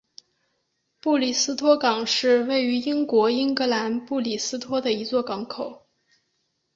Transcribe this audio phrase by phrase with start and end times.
[0.99, 5.85] 布里斯托港是位于英国英格兰布里斯托的一座港口。